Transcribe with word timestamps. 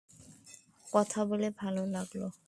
কথা 0.87 1.19
বলে 1.25 1.47
ভালো 1.57 1.81
লাগল। 1.91 2.21